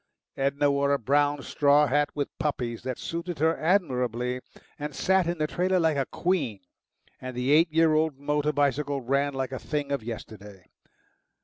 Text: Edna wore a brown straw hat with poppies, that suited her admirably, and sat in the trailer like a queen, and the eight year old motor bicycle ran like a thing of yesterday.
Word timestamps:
Edna 0.35 0.71
wore 0.71 0.93
a 0.93 0.97
brown 0.97 1.43
straw 1.43 1.85
hat 1.85 2.09
with 2.15 2.35
poppies, 2.39 2.81
that 2.81 2.97
suited 2.97 3.37
her 3.37 3.55
admirably, 3.59 4.41
and 4.79 4.95
sat 4.95 5.27
in 5.27 5.37
the 5.37 5.45
trailer 5.45 5.79
like 5.79 5.95
a 5.97 6.07
queen, 6.07 6.61
and 7.19 7.37
the 7.37 7.51
eight 7.51 7.71
year 7.71 7.93
old 7.93 8.17
motor 8.17 8.51
bicycle 8.51 9.01
ran 9.01 9.35
like 9.35 9.51
a 9.51 9.59
thing 9.59 9.91
of 9.91 10.01
yesterday. 10.03 10.65